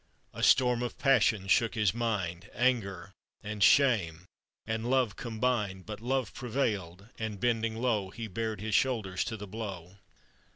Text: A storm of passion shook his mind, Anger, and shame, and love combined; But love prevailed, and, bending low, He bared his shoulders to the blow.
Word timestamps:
A 0.33 0.41
storm 0.41 0.81
of 0.81 0.97
passion 0.97 1.47
shook 1.47 1.75
his 1.75 1.93
mind, 1.93 2.49
Anger, 2.55 3.11
and 3.43 3.61
shame, 3.63 4.25
and 4.65 4.89
love 4.89 5.15
combined; 5.15 5.85
But 5.85 6.01
love 6.01 6.33
prevailed, 6.33 7.09
and, 7.19 7.39
bending 7.39 7.75
low, 7.75 8.09
He 8.09 8.25
bared 8.25 8.61
his 8.61 8.73
shoulders 8.73 9.23
to 9.25 9.37
the 9.37 9.45
blow. 9.45 9.97